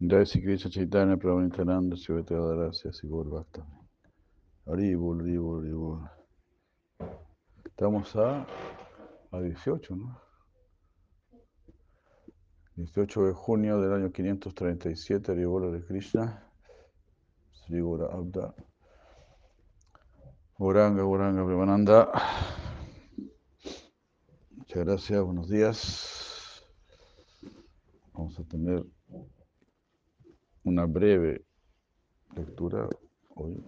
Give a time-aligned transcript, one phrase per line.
[0.00, 3.64] Jai Sri Krishna Chaitanya Prabhu Nityananda Shivate Adarasya Sigur Bhakta.
[4.66, 6.10] Haribul, Haribul, Haribul.
[7.64, 8.44] Estamos a,
[9.30, 10.20] a 18, ¿no?
[12.74, 16.42] 18 de junio del año 537, Haribol de Krishna.
[17.52, 18.52] Sri Abda.
[20.58, 22.10] Oranga, Oranga, Premananda.
[24.50, 26.64] Muchas gracias, buenos días.
[28.12, 28.84] Vamos a tener
[30.64, 31.44] una breve
[32.34, 32.88] lectura
[33.34, 33.62] hoy,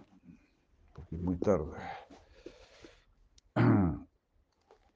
[0.93, 1.77] porque es muy tarde.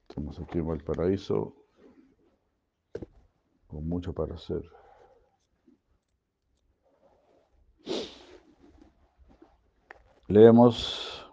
[0.08, 1.56] Estamos aquí en Valparaíso
[3.66, 4.62] con mucho para hacer.
[10.28, 11.26] Leemos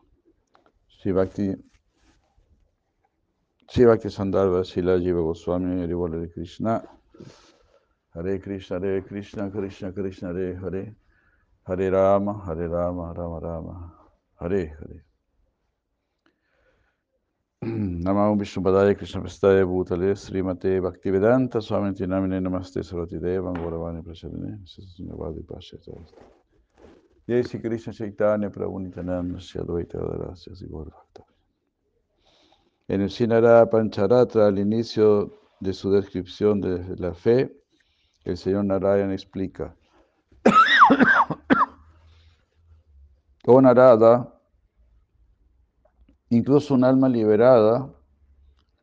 [0.88, 1.56] Shivakti
[3.70, 6.84] Shivakti Sandarbha Sila Jiva Goswami Rivola de Krishna
[8.20, 10.96] Hare Krishna Hare Krishna Krishna Krishna Hare Hare.
[11.66, 13.94] Hare Rama Hare Rama Rama Rama.
[14.42, 15.06] Hare Hare.
[17.64, 24.60] Namah Vishnu Padaya Krishna Prestaya Bhutale Srimate Bhaktivedanta Swami Namine Namaste Sarvati Devan Gauravani Prachadine
[24.66, 25.98] Sasunavadi Pashata
[27.26, 31.24] Jai Sri Krishna Chaitanya Prabhu Nityananda Sri Advaita Adharasya Sri Gaur Bhakta.
[32.90, 37.56] En el Sinara Pancharatra, al inicio de su descripción de la fe,
[38.24, 39.76] el señor Narayan explica.
[43.52, 44.40] Oh Narada,
[46.30, 47.92] incluso un alma liberada,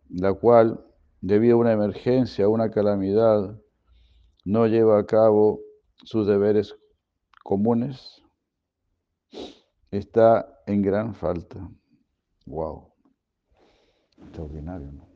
[0.08, 0.84] la cual,
[1.20, 3.62] debido a una emergencia, a una calamidad,
[4.44, 5.60] no lleva a cabo
[6.02, 6.74] sus deberes
[7.44, 8.20] comunes,
[9.92, 11.70] está en gran falta.
[12.46, 12.92] Wow.
[14.18, 15.08] Extraordinario, ¿no?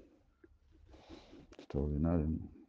[1.58, 2.59] Extraordinario.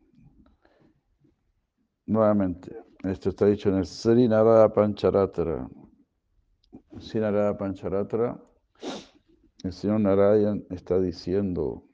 [2.12, 5.70] Nuevamente, esto está dicho en el Sri Narada Pancharatra.
[7.00, 7.22] Sri
[7.58, 8.38] Pancharatra,
[9.64, 11.86] el señor Narayan está diciendo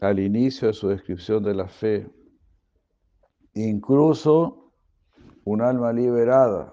[0.00, 2.10] al inicio de su descripción de la fe,
[3.54, 4.72] incluso
[5.44, 6.72] un alma liberada,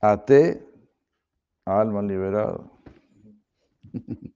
[0.00, 0.64] ate,
[1.64, 2.70] alma liberada.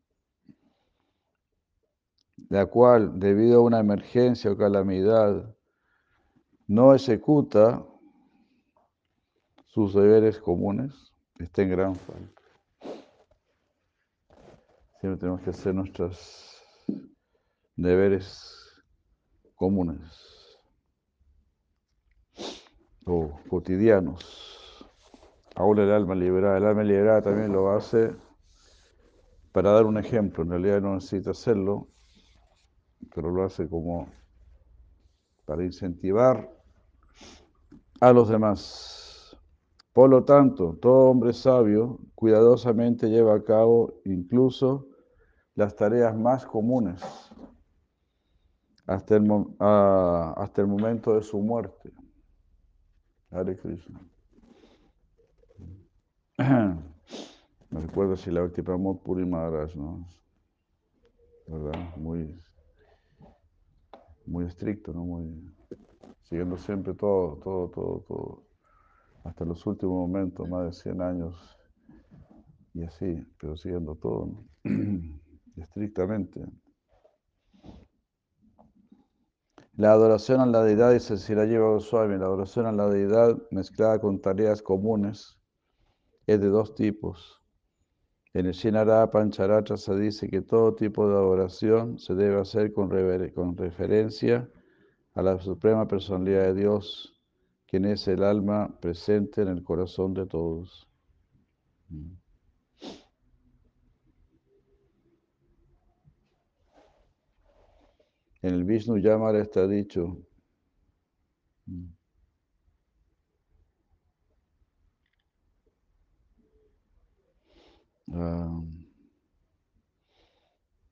[2.49, 5.55] la cual, debido a una emergencia o calamidad,
[6.67, 7.85] no ejecuta
[9.67, 12.43] sus deberes comunes, está en gran falta.
[15.01, 16.63] Siempre tenemos que hacer nuestros
[17.77, 18.83] deberes
[19.57, 20.59] comunes
[23.05, 24.89] o cotidianos.
[25.57, 28.15] Ahora el alma liberada, el alma liberada también lo hace
[29.53, 31.89] para dar un ejemplo, en realidad no necesita hacerlo,
[33.15, 34.09] pero lo hace como
[35.45, 36.51] para incentivar
[38.01, 39.37] a los demás.
[39.93, 44.89] Por lo tanto, todo hombre sabio cuidadosamente lleva a cabo incluso
[45.55, 47.01] las tareas más comunes
[48.87, 51.93] hasta el, hasta el momento de su muerte.
[53.31, 54.01] Hare Krishna.
[56.39, 60.07] Me recuerdo si la Bhakti Puri Maharaj, ¿no?
[61.47, 61.97] ¿Verdad?
[61.97, 62.41] Muy,
[64.27, 65.05] muy estricto, ¿no?
[65.05, 65.55] Muy,
[66.23, 68.43] siguiendo siempre todo, todo, todo, todo,
[69.25, 71.59] hasta los últimos momentos, más de 100 años,
[72.73, 74.45] y así, pero siguiendo todo,
[75.57, 76.45] estrictamente.
[79.77, 83.37] La adoración a la deidad, dice si la lleva Goswami, la adoración a la deidad
[83.51, 85.37] mezclada con tareas comunes
[86.27, 87.44] es de dos tipos.
[88.35, 92.89] En el Shinara Pancharatra se dice que todo tipo de adoración se debe hacer con,
[93.33, 94.51] con referencia
[95.15, 97.23] a la suprema personalidad de Dios,
[97.65, 100.89] quien es el alma presente en el corazón de todos.
[108.43, 110.19] En el Vishnu Yamara está dicho,
[118.09, 118.65] uh,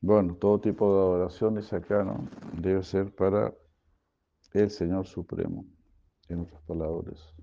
[0.00, 2.28] bueno, todo tipo de adoración, dice acá, ¿no?
[2.60, 3.54] Debe ser para
[4.52, 5.64] el Señor Supremo,
[6.28, 7.34] en otras palabras.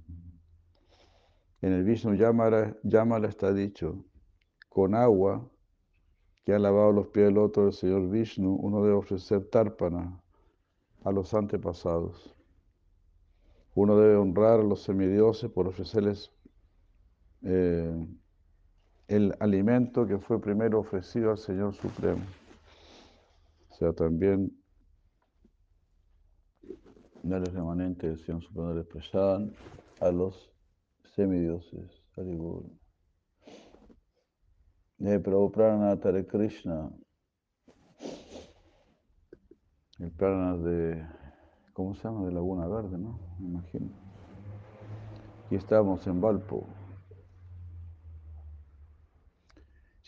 [1.62, 4.06] En el Vishnu Yamara, Yamara está dicho,
[4.68, 5.50] con agua
[6.46, 10.22] que ha lavado los pies del otro del Señor Vishnu, uno debe ofrecer tarpana
[11.04, 12.36] a los antepasados.
[13.76, 16.32] Uno debe honrar a los semidioses por ofrecerles
[17.44, 18.08] eh,
[19.10, 22.24] el alimento que fue primero ofrecido al Señor Supremo.
[23.70, 24.60] O sea, también
[27.24, 29.52] Dale remanente del Señor Supremo del Prasadam
[30.00, 30.52] a los
[31.16, 32.02] semidioses.
[34.98, 36.90] De Prabhupada Tare Krishna.
[40.00, 41.06] El Prana de,
[41.74, 42.26] ¿cómo se llama?
[42.26, 43.20] De Laguna Verde, ¿no?
[43.40, 43.90] Me imagino.
[45.46, 46.79] Aquí estamos en Valpo.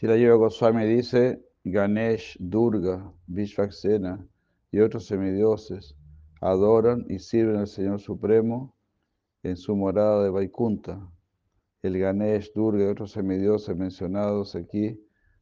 [0.01, 4.27] Lleva Goswami dice, Ganesh, Durga, Vishvaksena
[4.71, 5.95] y otros semidioses
[6.41, 8.73] adoran y sirven al Señor Supremo
[9.43, 11.07] en su morada de Vaikunta.
[11.83, 14.99] El Ganesh, Durga y otros semidioses mencionados aquí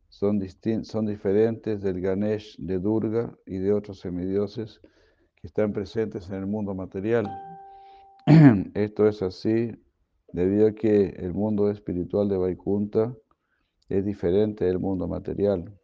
[0.09, 0.41] son,
[0.83, 4.81] son diferentes del Ganesh de Durga y de otros semidioses
[5.37, 7.29] que están presentes en el mundo material.
[8.73, 9.71] Esto es así
[10.33, 13.15] debido a que el mundo espiritual de Vaikunta
[13.89, 15.77] es diferente del mundo material.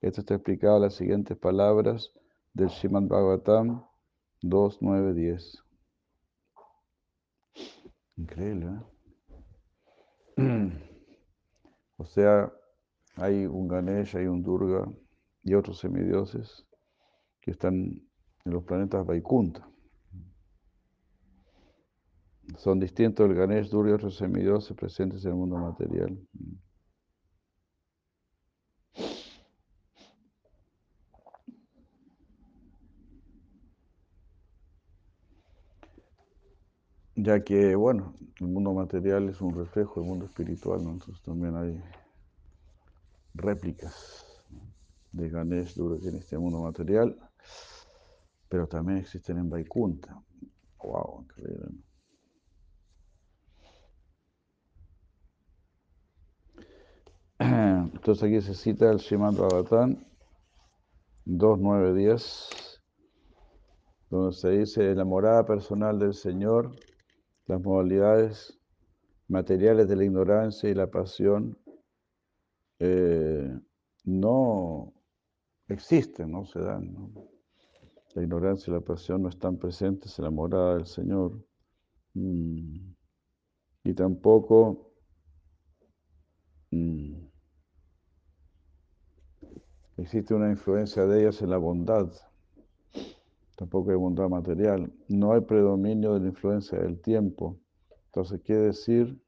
[0.00, 2.12] Esto está explicado en las siguientes palabras
[2.54, 3.84] del Srimad Bhagavatam
[4.42, 5.62] 2, 9, 10.
[8.16, 8.80] Increíble,
[10.36, 10.72] ¿eh?
[11.98, 12.52] O sea,
[13.16, 14.86] hay un Ganesh, hay un Durga
[15.42, 16.66] y otros semidioses
[17.40, 19.66] que están en los planetas Vaikunta.
[22.58, 26.18] Son distintos el Ganesh, Durga y otros semidioses presentes en el mundo material.
[37.16, 41.82] Ya que, bueno, el mundo material es un reflejo del mundo espiritual, entonces también hay
[43.34, 44.26] réplicas
[45.12, 47.18] de Ganesh en este mundo material,
[48.50, 50.22] pero también existen en Vaikunta.
[50.82, 51.22] ¡Wow!
[51.22, 51.68] Increíble.
[57.38, 60.04] Entonces aquí se cita el Srimad Bhagavatam
[61.26, 62.80] 2.9.10,
[64.10, 66.76] donde se dice la morada personal del Señor
[67.46, 68.58] las modalidades
[69.28, 71.58] materiales de la ignorancia y la pasión
[72.78, 73.58] eh,
[74.04, 74.92] no
[75.68, 77.12] existen, no se dan.
[78.14, 81.44] La ignorancia y la pasión no están presentes en la morada del Señor.
[82.14, 82.94] Mm.
[83.84, 84.92] Y tampoco
[86.70, 87.14] mm,
[89.98, 92.10] existe una influencia de ellas en la bondad
[93.56, 97.58] tampoco hay bondad material, no hay predominio de la influencia del tiempo.
[98.06, 99.20] Entonces, ¿qué decir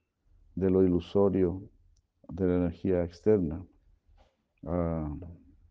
[0.55, 1.63] de lo ilusorio
[2.29, 3.67] de la energía externa?
[4.65, 5.11] Ah,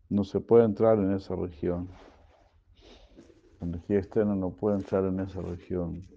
[0.08, 1.88] no se puede entrar en esa región.
[3.60, 6.08] La energía externa no puede entrar en esa región.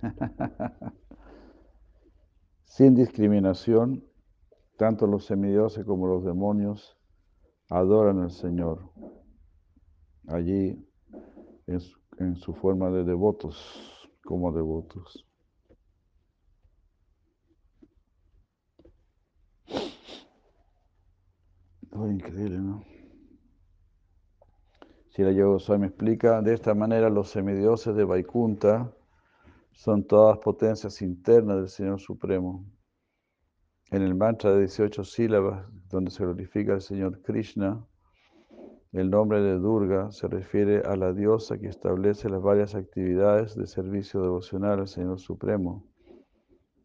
[2.64, 4.04] Sin discriminación,
[4.76, 6.99] tanto los semidioses como los demonios
[7.70, 8.90] adoran al Señor
[10.26, 10.86] allí
[12.18, 15.26] en su, forma de devotos, como devotos.
[21.92, 22.84] Increíble, ¿no?
[25.10, 28.92] Si la Yoga me explica, de esta manera los semidioses de Vaikunta
[29.72, 32.64] son todas potencias internas del Señor Supremo.
[33.92, 37.84] En el mantra de 18 sílabas, donde se glorifica al Señor Krishna,
[38.92, 43.66] el nombre de Durga se refiere a la diosa que establece las varias actividades de
[43.66, 45.84] servicio devocional al Señor Supremo.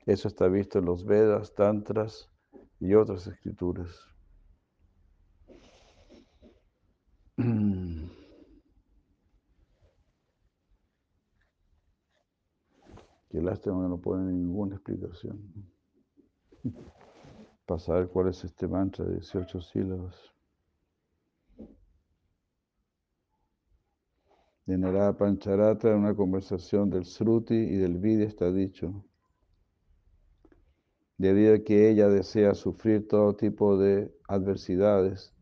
[0.08, 2.32] Eso está visto en los Vedas, Tantras
[2.80, 4.08] y otras escrituras.
[13.30, 15.52] Qué lástima que no pone ninguna explicación
[17.66, 20.16] para saber cuál es este mantra de 18 sílabas.
[24.68, 29.06] En Narada Pancharatra, en una conversación del Sruti y del Vidya está dicho,
[31.18, 35.34] debido a que ella desea sufrir todo tipo de adversidades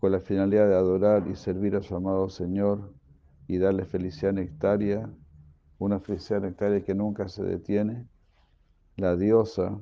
[0.00, 2.92] con la finalidad de adorar y servir a su amado Señor
[3.46, 5.10] y darle felicidad nectaria,
[5.78, 8.06] una felicidad nectaria que nunca se detiene,
[8.96, 9.80] la diosa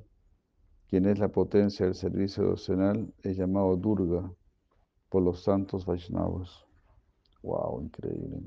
[0.88, 4.30] quien es la potencia del servicio devocional, es llamado Durga
[5.08, 6.64] por los santos Vaishnavas.
[7.42, 7.82] ¡Wow!
[7.82, 8.40] Increíble.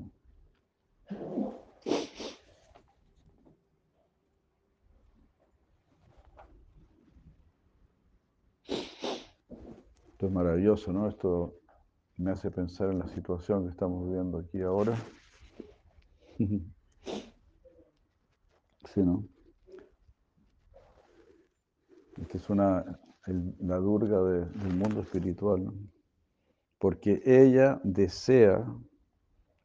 [10.18, 11.08] Esto es maravilloso, ¿no?
[11.08, 11.54] Esto
[12.16, 14.96] me hace pensar en la situación que estamos viviendo aquí ahora.
[16.38, 16.60] sí,
[18.96, 19.24] ¿no?
[22.26, 22.98] Que es una,
[23.60, 25.72] la durga del mundo espiritual,
[26.78, 28.64] porque ella desea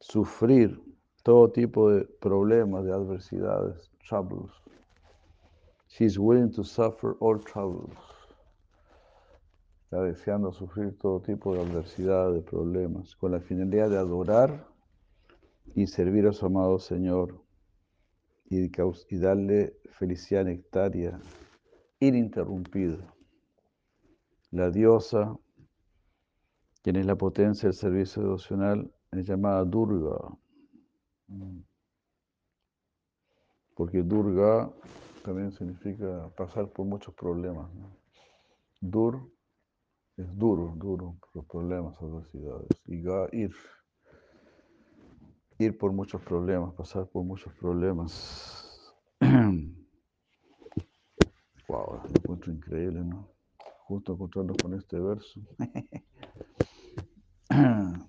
[0.00, 0.80] sufrir
[1.22, 4.52] todo tipo de problemas, de adversidades, troubles.
[5.88, 7.96] She's willing to suffer all troubles.
[9.84, 14.66] Está deseando sufrir todo tipo de adversidades, de problemas, con la finalidad de adorar
[15.74, 17.40] y servir a su amado Señor
[18.50, 18.70] y,
[19.08, 21.20] y darle felicidad nectaria
[22.06, 23.14] ininterrumpida.
[24.50, 25.36] La diosa,
[26.82, 30.16] quien es la potencia del servicio devocional, es llamada Durga.
[33.74, 34.70] Porque Durga
[35.24, 37.70] también significa pasar por muchos problemas.
[38.80, 39.30] Dur
[40.16, 42.68] es duro, duro, los problemas, adversidades.
[42.86, 43.52] Y Ga, ir.
[45.58, 48.94] Ir por muchos problemas, pasar por muchos problemas.
[51.68, 53.28] wow, lo encuentro increíble, ¿no?
[53.86, 55.40] Justo encontrarnos con este verso.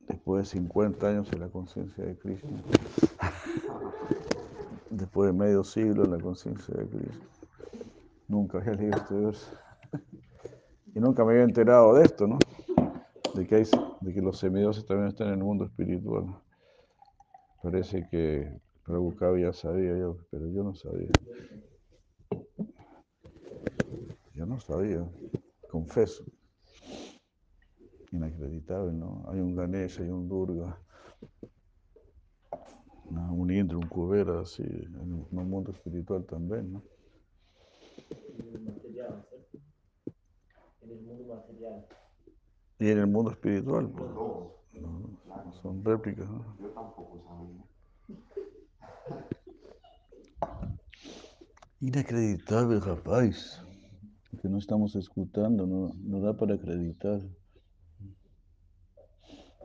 [0.00, 2.48] Después de 50 años en la conciencia de Cristo.
[4.90, 7.26] Después de medio siglo en la conciencia de Cristo.
[8.28, 9.50] Nunca había leído este verso.
[10.94, 12.38] Y nunca me había enterado de esto, ¿no?
[13.34, 13.64] De que, hay,
[14.00, 16.24] de que los semidioses también están en el mundo espiritual.
[17.62, 21.10] Parece que Prabhupada ya sabía, yo, pero yo no sabía.
[24.46, 25.04] Yo no sabía,
[25.68, 26.24] confeso.
[28.12, 29.24] Inacreditable, ¿no?
[29.26, 30.80] Hay un Ganesha, hay un Durga,
[33.10, 36.84] un Indra, un Kubera, así, en el mundo espiritual también, ¿no?
[40.80, 41.88] En el mundo material.
[42.78, 44.52] Y en el mundo espiritual, pues, no,
[45.60, 46.56] son réplicas, ¿no?
[46.60, 47.64] Yo tampoco sabía.
[51.80, 53.65] Inacreditable, rapaz.
[54.48, 57.20] No estamos escuchando, no, no da para acreditar.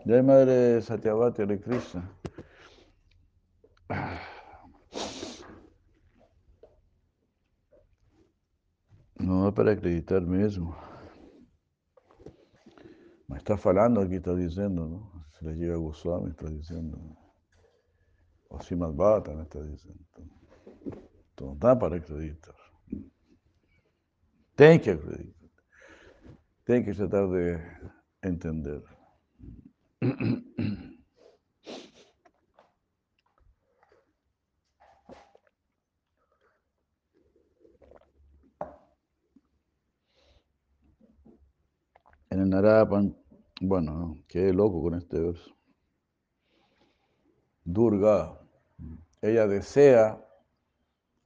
[0.06, 2.10] Ya madre Satyavati Hare Krishna.
[9.16, 10.76] No da para acreditar mesmo.
[13.28, 15.26] Me está falando aquí, está diciendo, ¿no?
[15.38, 16.98] Se le llega a Goswami, está diciendo.
[18.50, 20.04] O Srimad Bhata me está diciendo.
[21.40, 22.61] No dá para acreditar.
[24.62, 25.50] Tem que acreditar.
[26.68, 27.60] Que tratar de
[28.22, 28.84] entender.
[42.30, 43.18] En el Narapan,
[43.62, 45.58] bueno, qué loco con este verso.
[47.64, 48.40] Durga,
[49.24, 50.24] ella desea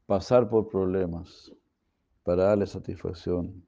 [0.06, 1.51] pasar por problemas
[2.25, 3.63] para darle satisfacción,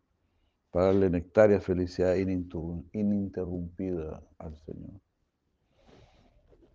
[0.71, 4.99] para darle nectaria felicidad ininterrumpida al Señor.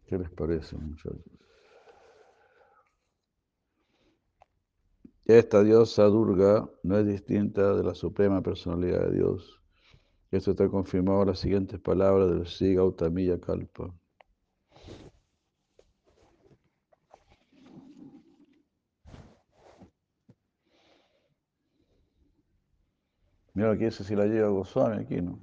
[0.06, 1.18] ¿Qué les parece, muchachos?
[5.24, 9.60] Esta diosa Durga no es distinta de la suprema personalidad de Dios.
[10.30, 13.92] Esto está confirmado en las siguientes palabras del Sri Gautamiya Kalpa.
[23.54, 25.38] Mira aquí dice si la lleva Goswami aquí, ¿no?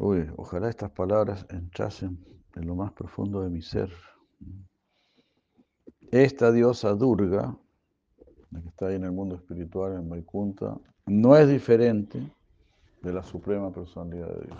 [0.00, 3.90] Uy, ojalá estas palabras entrasen en lo más profundo de mi ser.
[6.10, 7.58] Esta diosa Durga,
[8.50, 12.20] la que está ahí en el mundo espiritual, en Vaikunta, no es diferente
[13.02, 14.58] de la suprema personalidad de Dios.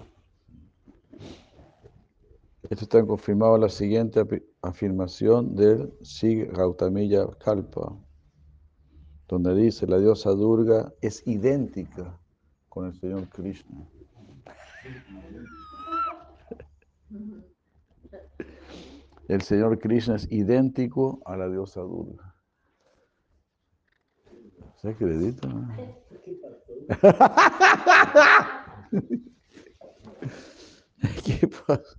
[2.69, 4.23] Esto está confirmado en la siguiente
[4.61, 7.97] afirmación del Sig Gautamiya Kalpa,
[9.29, 12.19] donde dice la diosa Durga es idéntica
[12.69, 13.87] con el Señor Krishna.
[19.29, 22.35] El Señor Krishna es idéntico a la diosa Durga.
[24.77, 25.49] ¿Se acredita?
[31.25, 31.97] ¿Qué pasa?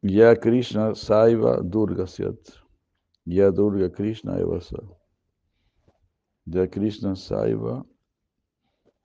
[0.00, 2.63] Ya Krishna Saiva Durga Syat.
[3.26, 4.78] Ya Durga Krishna Evasa.
[6.46, 7.84] Ya Krishna Saiva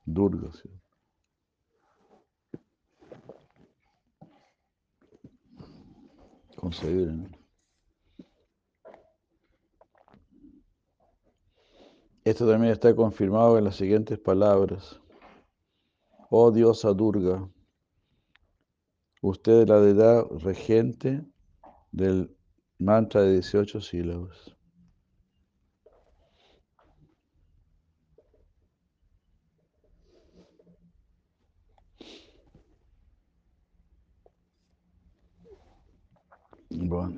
[0.05, 0.51] Durga.
[6.55, 7.39] Conseguir.
[12.25, 14.99] Esto también está confirmado en las siguientes palabras.
[16.29, 17.49] Oh diosa Durga,
[19.21, 21.25] usted es la deidad regente
[21.91, 22.37] del
[22.79, 24.55] Mantra de 18 sílabas.
[36.69, 37.15] Bueno.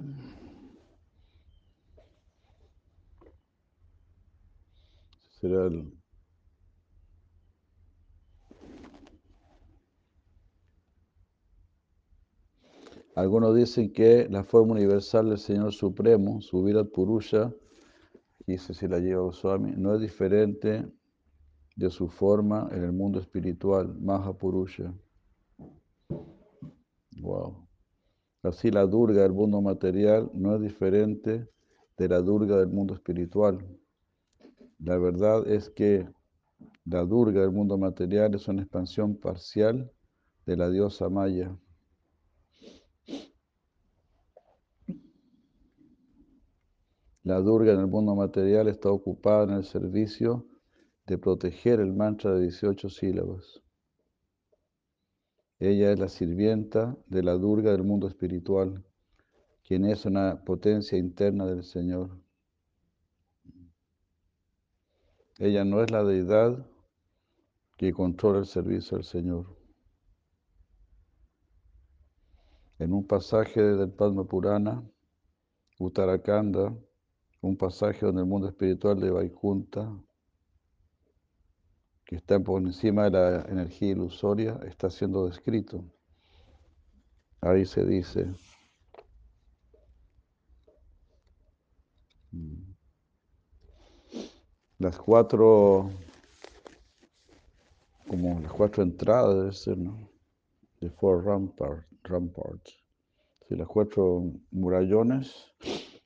[5.39, 5.69] Será
[13.15, 17.53] Algunos dicen que la forma universal del Señor Supremo, su Virat Purusha,
[18.47, 20.85] dice si la lleva Goswami, no es diferente
[21.75, 24.93] de su forma en el mundo espiritual, Mahapurusha.
[27.19, 27.67] Wow.
[28.43, 31.47] Así la Durga del mundo material no es diferente
[31.97, 33.59] de la Durga del mundo espiritual.
[34.79, 36.07] La verdad es que
[36.85, 39.91] la Durga del mundo material es una expansión parcial
[40.45, 41.55] de la diosa Maya.
[47.23, 50.47] La Durga en el mundo material está ocupada en el servicio
[51.05, 53.61] de proteger el mantra de 18 sílabas.
[55.59, 58.83] Ella es la sirvienta de la Durga del mundo espiritual,
[59.63, 62.09] quien es una potencia interna del Señor.
[65.37, 66.65] Ella no es la deidad
[67.77, 69.55] que controla el servicio al Señor.
[72.79, 74.83] En un pasaje del Padma Purana,
[75.77, 76.75] Uttarakanda,
[77.41, 79.91] un pasaje donde el mundo espiritual de Vaikunta,
[82.05, 85.83] que está por encima de la energía ilusoria, está siendo descrito.
[87.41, 88.31] Ahí se dice,
[94.77, 95.89] las cuatro,
[98.07, 100.09] como las cuatro entradas, debe ser, ¿no?
[100.79, 102.77] The four rampart, ramparts.
[103.47, 105.51] Sí, las cuatro murallones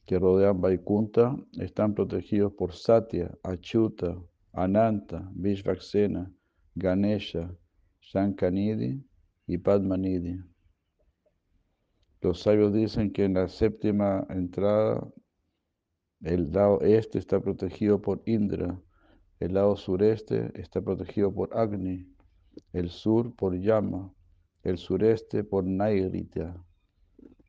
[0.05, 4.15] que rodean Vaikunta están protegidos por Satya, Achyuta,
[4.53, 6.31] Ananta, Vishvaksena,
[6.75, 7.49] Ganesha,
[8.01, 9.03] Shankanidhi
[9.47, 10.43] y Padmanidhi.
[12.21, 15.07] Los sabios dicen que en la séptima entrada
[16.21, 18.79] el lado este está protegido por Indra,
[19.39, 22.07] el lado sureste está protegido por Agni,
[22.73, 24.13] el sur por Yama,
[24.63, 26.55] el sureste por Nairita,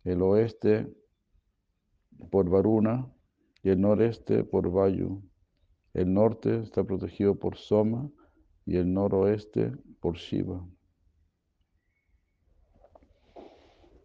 [0.04, 0.92] el oeste
[2.30, 3.10] por Varuna
[3.62, 5.22] y el noreste por Vayu.
[5.94, 8.10] El norte está protegido por Soma
[8.64, 10.64] y el noroeste por Shiva.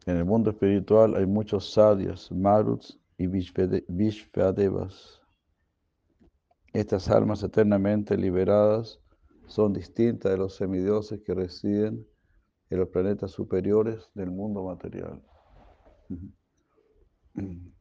[0.06, 5.22] En el mundo espiritual hay muchos sadhyas, maruts y vishvadevas.
[6.74, 9.00] Estas almas eternamente liberadas
[9.48, 12.08] son distintas de los semidioses que residen
[12.70, 15.22] en los planetas superiores del mundo material.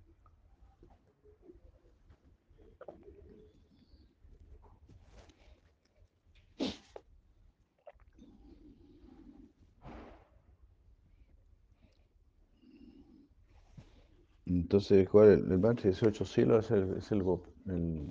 [14.51, 17.23] Entonces, ¿cuál el, el mantra 18 sílabas es el, es el,
[17.67, 18.09] el,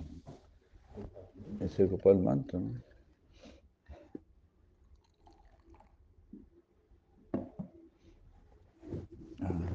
[1.60, 2.72] es el Gopal mantra, ¿no?
[9.42, 9.74] Ah,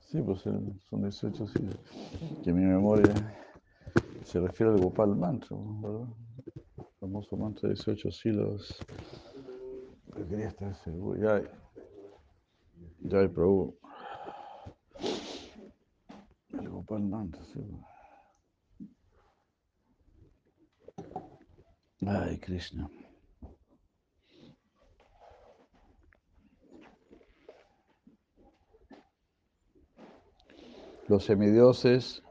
[0.00, 0.20] Sí.
[0.22, 1.80] pues son 18 sílabas.
[2.44, 3.14] Que mi memoria
[4.24, 5.56] se refiere al Gopal mantra.
[5.56, 6.08] ¿verdad?
[7.06, 8.74] Famoso mantra de 18 sílabas.
[10.12, 11.16] Pero quería estar seguro.
[11.16, 11.40] Ya,
[12.98, 13.78] ya hay Prabhu.
[16.50, 17.60] El Gopal mantra, sí.
[22.04, 22.90] Ay, Krishna.
[31.06, 32.25] Los semidioses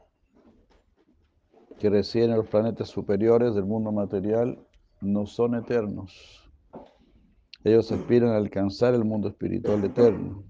[1.78, 4.58] que residen en los planetas superiores del mundo material
[5.00, 6.42] no son eternos.
[7.64, 10.44] Ellos aspiran a alcanzar el mundo espiritual eterno.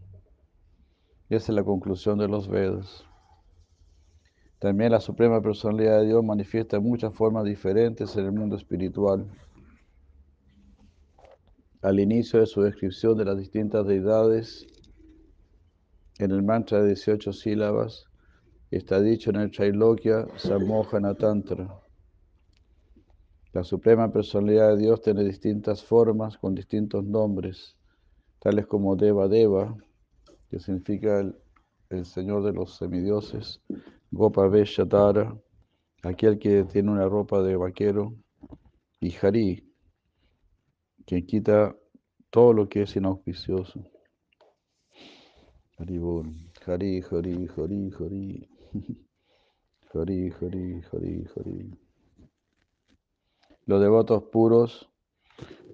[1.28, 3.04] Y esa es la conclusión de los Vedas.
[4.58, 9.26] También la Suprema Personalidad de Dios manifiesta muchas formas diferentes en el mundo espiritual.
[11.82, 14.66] Al inicio de su descripción de las distintas deidades,
[16.18, 18.06] en el mantra de 18 sílabas,
[18.70, 21.80] está dicho en el Trailokya Sammohana Tantra.
[23.52, 27.76] La Suprema Personalidad de Dios tiene distintas formas con distintos nombres,
[28.38, 29.74] tales como Deva Deva,
[30.50, 33.60] que significa el, Señor de los semidioses,
[34.10, 35.34] Gopa Veshatara,
[36.02, 38.14] aquel que tiene una ropa de vaquero,
[39.00, 39.72] y Hari,
[41.06, 41.76] quien quita
[42.30, 43.80] todo lo que es inauspicioso.
[45.78, 46.32] Hari Bol.
[46.66, 48.55] Hari, Hari, Hari, Hari.
[49.92, 51.78] Hari, Hari, Hari, Hari.
[53.66, 54.90] Los devotos puros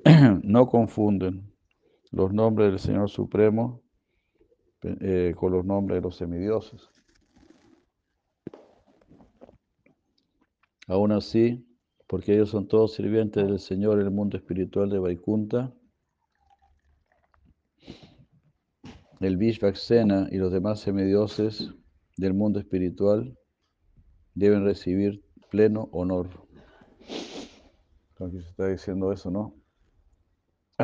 [0.42, 1.52] no confunden
[2.10, 3.82] los nombres del Señor Supremo
[4.82, 6.88] eh, con los nombres de los semidioses.
[10.88, 11.66] Aún así,
[12.06, 15.72] porque ellos son todos sirvientes del Señor en el mundo espiritual de Vaikunta,
[19.20, 21.72] el Vishvaksena y los demás semidioses
[22.16, 23.38] del mundo espiritual
[24.34, 26.28] deben recibir pleno honor.
[28.18, 29.54] Aquí se está diciendo eso, ¿no?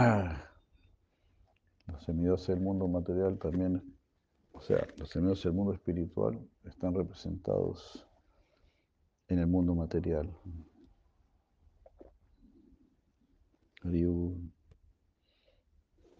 [1.86, 3.96] Los semidioses del mundo material también,
[4.52, 8.06] o sea, los semidioses del mundo espiritual están representados
[9.28, 10.36] en el mundo material.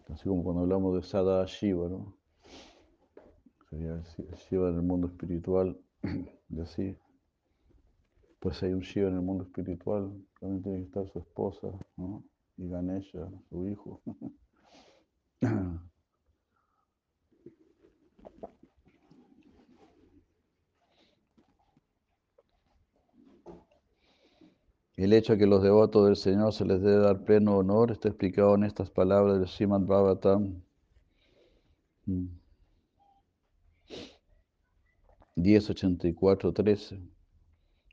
[0.09, 2.18] Así como cuando hablamos de Sada Shiva, ¿no?
[3.69, 4.01] Sería
[4.35, 5.77] Shiva en el mundo espiritual,
[6.49, 6.97] y así.
[8.39, 12.23] Pues hay un Shiva en el mundo espiritual, también tiene que estar su esposa, ¿no?
[12.57, 14.01] Y Ganesha, su hijo.
[24.99, 28.09] El hecho de que los devotos del Señor se les debe dar pleno honor está
[28.09, 30.61] explicado en estas palabras del Srimad Bhagavatam.
[35.41, 37.09] 10.84.13 mm.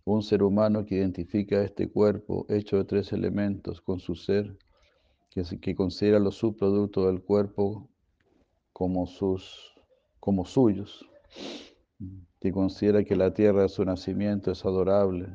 [0.04, 4.56] Un ser humano que identifica este cuerpo hecho de tres elementos con su ser,
[5.30, 7.90] que, que considera los subproductos del cuerpo
[8.72, 9.74] como, sus,
[10.20, 11.08] como suyos,
[12.40, 15.28] que considera que la tierra de su nacimiento es adorable,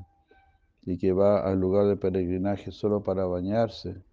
[0.84, 4.04] y que va al lugar de peregrinaje solo para bañarse,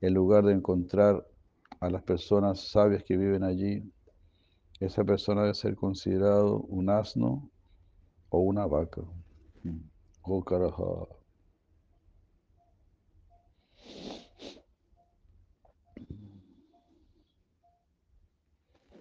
[0.00, 1.26] en lugar de encontrar
[1.80, 3.82] a las personas sabias que viven allí,
[4.84, 7.50] esa persona debe ser considerado un asno
[8.28, 9.02] o una vaca.
[10.22, 11.08] Oh, carajo.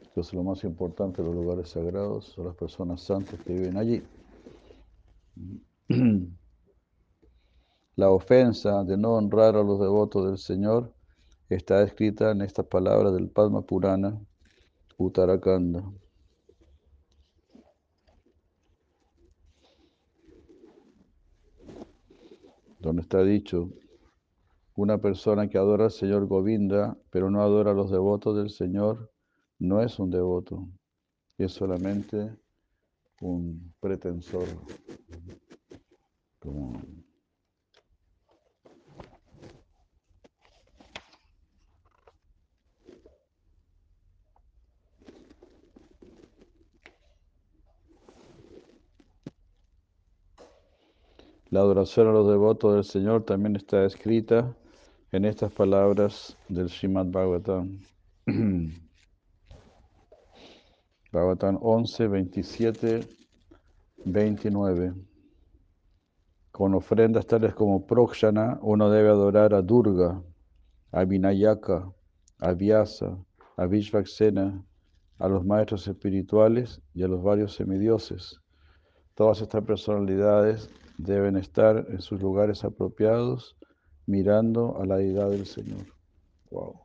[0.02, 4.04] Entonces lo más importante de los lugares sagrados son las personas santas que viven allí.
[7.96, 10.94] La ofensa de no honrar a los devotos del Señor
[11.50, 14.20] está escrita en estas palabras del Padma Purana,
[14.98, 15.84] Uttarakanda.
[22.80, 23.70] Donde está dicho,
[24.76, 29.12] una persona que adora al Señor Govinda, pero no adora a los devotos del Señor,
[29.60, 30.68] no es un devoto,
[31.38, 32.36] es solamente
[33.22, 34.48] un pretensor,
[36.40, 36.74] como
[51.54, 54.58] La adoración a los devotos del Señor también está escrita
[55.12, 57.80] en estas palabras del Srimad Bhagavatam.
[61.12, 63.02] Bhagavatam 11, 27,
[64.04, 64.96] 29.
[66.50, 70.24] Con ofrendas tales como Prokshana, uno debe adorar a Durga,
[70.92, 71.88] a Vinayaka,
[72.40, 73.16] a Vyasa,
[73.58, 74.66] a Vishvaksena,
[75.20, 78.43] a los maestros espirituales y a los varios semidioses.
[79.16, 83.56] Todas estas personalidades deben estar en sus lugares apropiados
[84.06, 85.86] mirando a la deidad del Señor.
[86.50, 86.82] Wow.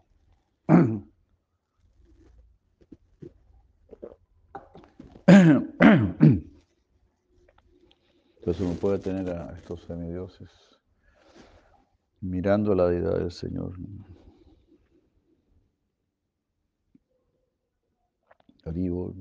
[8.39, 10.51] Entonces uno puede tener a estos semidioses
[12.21, 13.73] mirando a la deidad del Señor.
[18.65, 19.13] Arriba.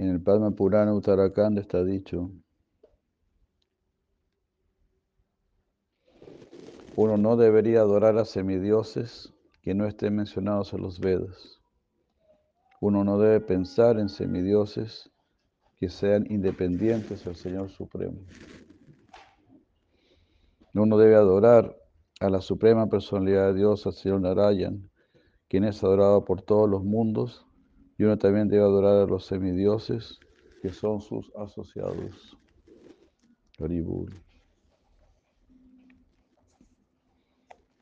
[0.00, 2.30] En el Padma Purana Uttarakhand está dicho,
[6.96, 11.60] uno no debería adorar a semidioses que no estén mencionados en los Vedas.
[12.80, 15.10] Uno no debe pensar en semidioses
[15.76, 18.22] que sean independientes del Señor Supremo.
[20.72, 21.76] Uno debe adorar
[22.20, 24.90] a la Suprema Personalidad de Dios, al Señor Narayan,
[25.46, 27.44] quien es adorado por todos los mundos
[28.00, 30.18] y uno también debe adorar a los semidioses
[30.62, 32.34] que son sus asociados.
[33.58, 34.10] Haribur.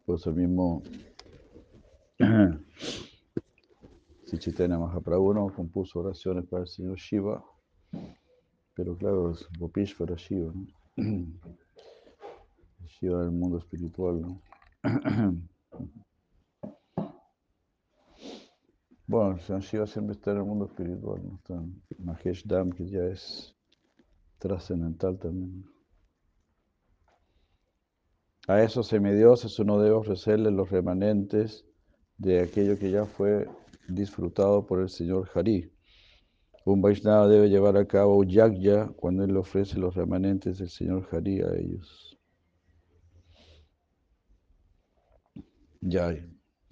[0.05, 0.83] Pues el mismo
[4.27, 7.45] Sichitena Mahaprabhu no compuso oraciones para el señor Shiva,
[8.75, 9.49] pero claro, es
[9.97, 10.53] para Shiva.
[12.89, 14.37] Shiva del mundo espiritual.
[19.09, 21.37] Bueno, San Shiva siempre está en el mundo espiritual, ¿no?
[21.37, 21.65] Está
[21.97, 23.57] Mahesh Dham, que ya es
[24.39, 25.65] trascendental también.
[28.47, 31.65] A esos semidioses uno debe ofrecerle los remanentes
[32.19, 33.49] de aquello que ya fue
[33.89, 35.73] disfrutado por el señor Hari.
[36.67, 41.09] Un Vaishnava debe llevar a cabo yagya cuando él le ofrece los remanentes del señor
[41.11, 42.19] Hari a ellos.
[45.81, 46.15] Ya,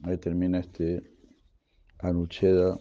[0.02, 1.15] ahí termina este
[1.98, 2.78] Anucheda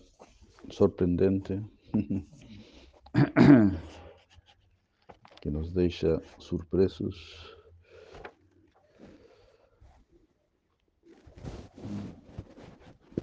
[0.69, 1.61] sorprendente
[5.41, 7.15] que nos deja sorpresos.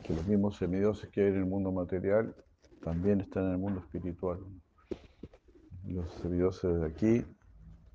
[0.03, 2.35] Que los mismos semidioses que hay en el mundo material
[2.83, 4.41] también están en el mundo espiritual.
[5.85, 7.25] Los semidioses de aquí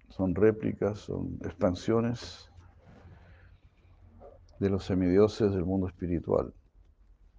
[0.09, 2.49] son réplicas, son expansiones
[4.59, 6.53] de los semidioses del mundo espiritual.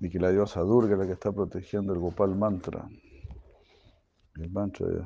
[0.00, 2.88] Y que la diosa Durga es la que está protegiendo el Gopal Mantra,
[4.36, 5.02] el mantra de,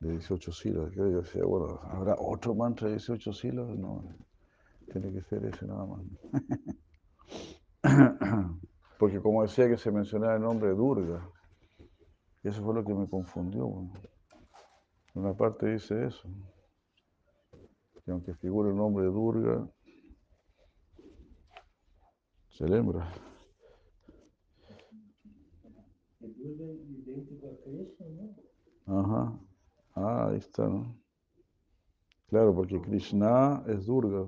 [0.00, 0.90] de 18 sílabas.
[0.90, 3.78] Que yo decía, bueno, ¿habrá otro mantra de 18 sílabas?
[3.78, 4.04] No,
[4.92, 6.02] tiene que ser ese nada más.
[8.98, 11.30] Porque como decía que se mencionaba el nombre de Durga,
[12.42, 13.66] eso fue lo que me confundió.
[13.66, 13.92] Bueno.
[15.14, 16.28] En una parte dice eso,
[18.04, 19.68] que aunque figure el nombre de Durga,
[22.50, 23.10] se lembra.
[28.86, 29.38] Ajá.
[29.94, 30.96] Ah, ahí está, ¿no?
[32.28, 34.26] Claro, porque Krishna es Durga.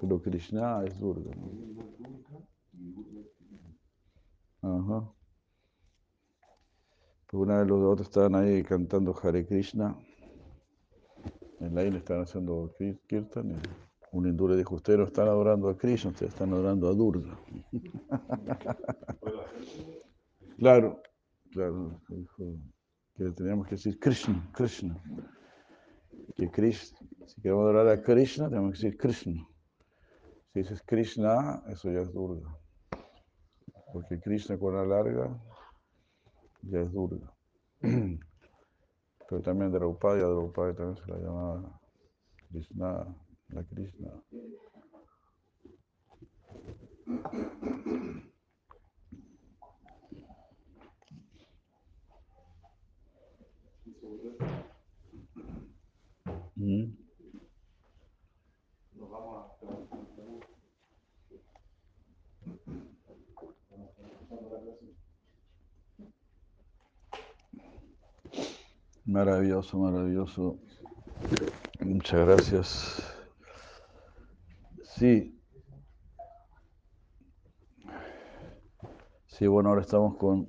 [0.00, 1.30] Pero Krishna es Durga.
[4.62, 5.12] Ajá.
[7.32, 9.96] Una vez los otros estaban ahí cantando Hare Krishna.
[11.60, 13.50] En la isla estaban haciendo kir- kirtan.
[13.52, 13.54] Y
[14.12, 17.38] un hindú le dijo, ustedes no están adorando a Krishna, ustedes están adorando a Durga.
[20.58, 21.00] claro,
[21.52, 22.00] claro.
[22.08, 22.56] Dijo
[23.16, 25.00] que teníamos que decir Krishna, Krishna.
[26.36, 29.46] Que Krishna, si queremos adorar a Krishna, tenemos que decir Krishna.
[30.52, 32.56] Si dices Krishna, eso ya es Durga.
[33.92, 35.40] Porque Krishna con la larga
[36.62, 37.32] ya es Durga.
[37.80, 41.80] Pero también Draupadi, a Draupadi también se la llamaba
[42.50, 43.06] Krishna,
[43.52, 44.10] la Krishna.
[56.56, 56.94] Mm.
[69.06, 70.58] Maravilloso, maravilloso.
[71.80, 73.19] Muchas gracias.
[75.00, 75.34] Sí.
[79.28, 80.46] Sí, bueno, ahora estamos con,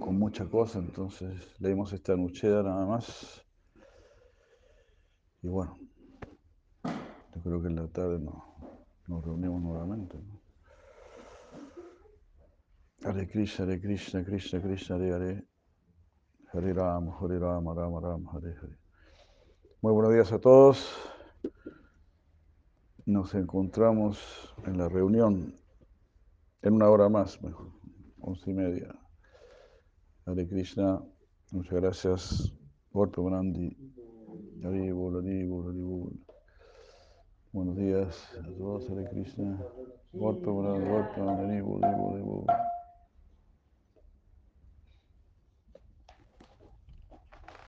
[0.00, 3.46] con mucha cosa, entonces leímos esta nucheda nada más.
[5.40, 5.78] Y bueno,
[6.82, 10.18] yo creo que en la tarde nos, reunimos nuevamente.
[10.18, 10.40] ¿no?
[13.08, 15.44] Hare Krishna, Hare Krishna, Krishna Krishna, Hare Hare.
[16.52, 18.32] Hare Rama, Hare Rama, Rama Rama.
[19.80, 21.13] Muy buenos días a todos.
[23.06, 25.60] Nos encontramos en la reunión
[26.62, 27.70] en una hora más, mejor,
[28.18, 28.98] once y media.
[30.24, 31.02] Hare Krishna,
[31.50, 32.54] muchas gracias.
[32.92, 33.76] Golpe Bonandi.
[34.64, 34.94] Hare.
[37.52, 39.62] Buenos días a todos, Hare Krishna.
[40.14, 42.46] Golpe Bonandi, Golpe Bonandi,